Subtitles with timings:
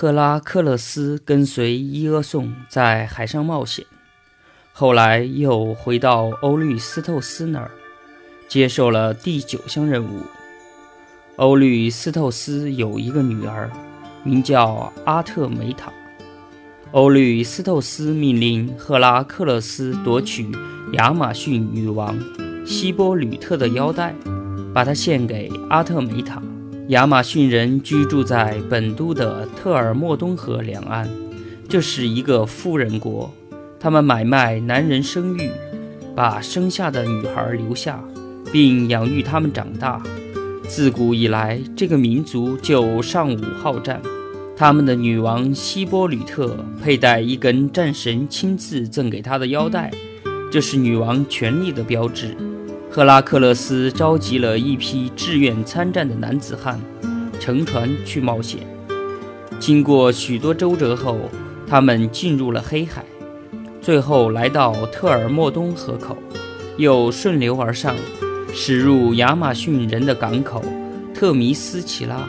[0.00, 3.84] 赫拉克勒斯跟随伊俄宋在海上冒险，
[4.72, 7.68] 后来又回到欧律斯透斯那儿，
[8.46, 10.22] 接受了第九项任务。
[11.34, 13.68] 欧律斯透斯有一个女儿，
[14.22, 15.92] 名叫阿特梅塔。
[16.92, 20.46] 欧律斯透斯命令赫拉克勒斯夺取
[20.92, 22.16] 亚马逊女王
[22.64, 24.14] 希波吕特的腰带，
[24.72, 26.40] 把它献给阿特梅塔。
[26.88, 31.06] 亚马逊人居住在本都的特尔莫东河两岸，
[31.68, 33.30] 这是一个富人国。
[33.78, 35.50] 他们买卖男人生育，
[36.16, 38.02] 把生下的女孩留下，
[38.50, 40.02] 并养育他们长大。
[40.66, 44.00] 自古以来，这个民族就尚武好战。
[44.56, 49.90] 他们的女王希波吕特佩戴一根战神亲自赠给她的腰带，
[50.50, 52.34] 这是女王权力的标志。
[52.90, 56.80] 赫拉克勒斯召集了一批志愿参战的男子汉，
[57.38, 58.60] 乘船去冒险。
[59.60, 61.18] 经过许多周折后，
[61.66, 63.04] 他们进入了黑海，
[63.82, 66.16] 最后来到特尔莫东河口，
[66.78, 67.94] 又顺流而上。
[68.54, 70.64] 驶入亚马逊人的港口
[71.14, 72.26] 特米斯奇拉，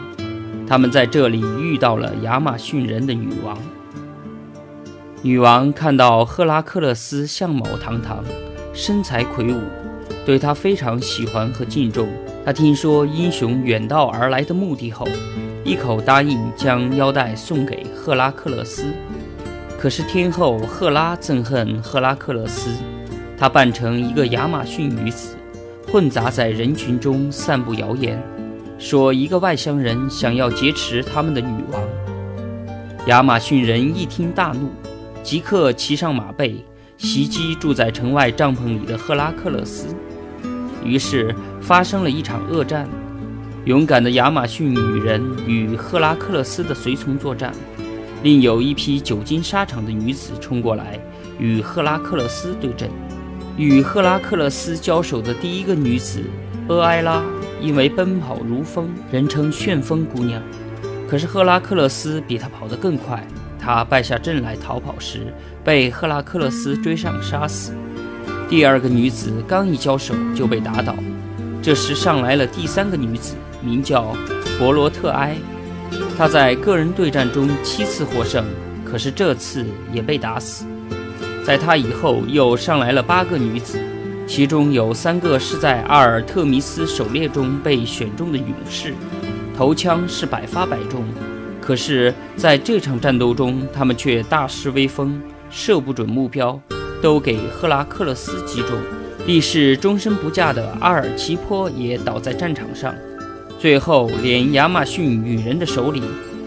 [0.66, 3.56] 他们在这里遇到了亚马逊人的女王。
[5.22, 8.22] 女王看到赫拉克勒斯相貌堂堂，
[8.74, 9.60] 身材魁梧，
[10.24, 12.08] 对他非常喜欢和敬重。
[12.44, 15.06] 他听说英雄远道而来的目的后，
[15.64, 18.84] 一口答应将腰带送给赫拉克勒斯。
[19.78, 22.70] 可是天后赫拉憎恨赫拉克勒斯，
[23.38, 25.36] 她扮成一个亚马逊女子。
[25.90, 28.22] 混杂在人群中散布谣言，
[28.78, 31.82] 说一个外乡人想要劫持他们的女王。
[33.06, 34.68] 亚马逊人一听大怒，
[35.22, 36.64] 即刻骑上马背
[37.02, 39.86] 袭击住在城外帐篷里的赫拉克勒斯。
[40.84, 42.86] 于是发生了一场恶战。
[43.64, 47.54] 勇敢的亚马逊女人与赫拉克勒斯的随从作战，
[48.22, 51.00] 另有一批久经沙场的女子冲过来
[51.38, 52.90] 与赫拉克勒斯对阵。
[53.56, 56.22] 与赫拉克勒斯交手的第一个女子
[56.68, 57.22] 厄埃拉，
[57.62, 60.42] 因为奔跑如风，人称旋风姑娘。
[61.08, 63.26] 可是赫拉克勒斯比她跑得更快，
[63.60, 65.20] 他败下阵来逃跑时，
[65.62, 67.72] 被赫拉克勒斯追上杀死。
[68.48, 70.94] 第二个女子刚一交手就被打倒，
[71.62, 74.16] 这时上来了第三个女子，名叫
[74.58, 75.36] 博罗特埃。
[76.16, 78.44] 她在个人对战中七次获胜，
[78.84, 80.64] 可是这次也被打死。
[81.44, 83.78] 在她以后，又上来了八个女子，
[84.26, 88.94] 其中有三个是在阿尔特弥斯狩猎中被选中的勇士，
[89.56, 91.04] 头枪是百发百中。
[91.70, 96.60] 可是，在这场战斗中，他们却大失威风，射不准目标，
[97.00, 98.70] 都给赫拉克勒斯击中。
[99.24, 102.92] 历世终身不嫁的阿尔奇坡也倒在战场上。
[103.56, 106.02] 最后，连亚马逊女人的首领、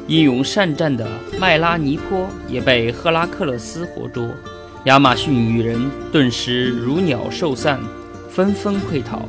[0.07, 1.07] 英勇善战的
[1.39, 4.27] 麦拉尼坡也被赫拉克勒斯活捉。
[4.83, 7.79] 亚马逊女人顿时如鸟兽散，
[8.29, 9.25] 纷纷溃逃。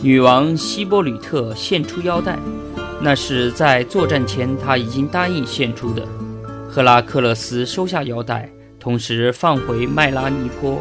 [0.00, 2.38] 女王希波吕特献出腰带，
[3.00, 6.06] 那是在作战前他已经答应献出的。
[6.68, 8.48] 赫拉克勒斯收下腰带，
[8.78, 10.80] 同时放回麦拉尼坡。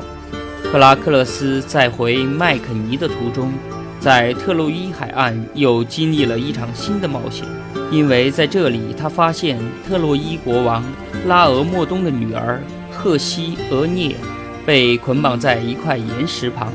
[0.71, 3.53] 赫拉克勒斯在回麦肯尼的途中，
[3.99, 7.45] 在特洛伊海岸又经历了一场新的冒险，
[7.91, 10.83] 因为在这里他发现特洛伊国王
[11.25, 12.61] 拉俄莫东的女儿。
[12.99, 14.15] 赫西俄涅
[14.65, 16.73] 被捆绑在一块岩石旁，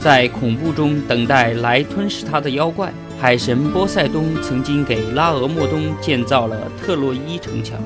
[0.00, 2.90] 在恐怖中等待来吞噬他的妖怪。
[3.20, 7.76] 海神波塞冬曾经给拉俄莫东建造了特洛伊城墙，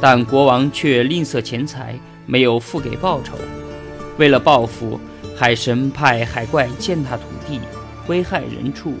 [0.00, 3.34] 但国王却吝啬钱财，没有付给报酬。
[4.18, 5.00] 为了报复，
[5.36, 7.58] 海神派海怪践踏土地，
[8.06, 8.94] 危害人畜，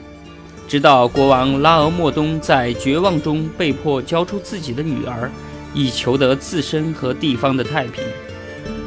[0.66, 5.30] 直到国王拉俄莫东在绝望中被迫交出自己的女儿。
[5.74, 8.02] 以求得自身和地方的太平。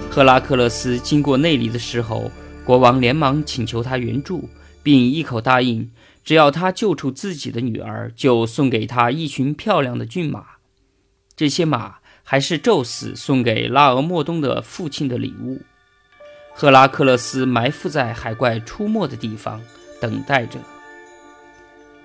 [0.09, 2.29] 赫拉克勒斯经过那里的时候，
[2.65, 4.49] 国王连忙请求他援助，
[4.81, 5.87] 并一口答应，
[6.23, 10.45] 只要他救出自己的女儿，就送给他一群漂亮的骏马。
[11.35, 15.61] 这些马还是宙斯送给拉俄莫东的父亲的礼物。
[16.53, 19.61] 赫拉克勒斯埋伏在海怪出没的地方，
[19.99, 20.59] 等待着。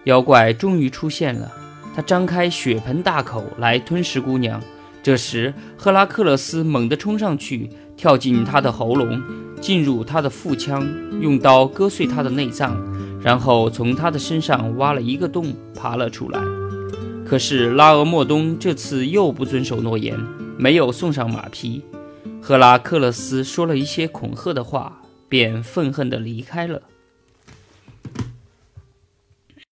[0.05, 1.53] 妖怪终于出现了。
[1.95, 4.63] 他张开血盆大口来吞噬姑娘，
[5.03, 9.21] 这时赫拉克勒斯猛地冲上去，跳进他的喉咙，
[9.61, 10.87] 进入他的腹腔，
[11.21, 12.77] 用刀割碎他的内脏，
[13.27, 16.41] 然后从他的身上挖了一个洞，爬了出来。
[17.27, 20.17] 可是拉俄莫东这次又不遵守诺言，
[20.57, 21.83] 没有送上马匹。
[22.41, 26.81] 赫拉克勒斯说了一些恐吓的话，便愤恨地离开了。